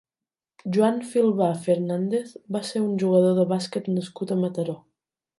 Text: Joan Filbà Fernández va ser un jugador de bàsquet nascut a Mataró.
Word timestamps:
Joan 0.75 0.95
Filbà 1.09 1.49
Fernández 1.65 2.31
va 2.55 2.61
ser 2.69 2.81
un 2.85 2.95
jugador 3.03 3.37
de 3.41 3.45
bàsquet 3.55 3.91
nascut 3.99 4.33
a 4.33 4.39
Mataró. 4.45 4.75